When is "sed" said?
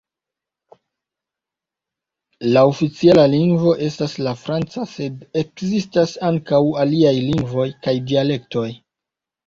4.97-5.23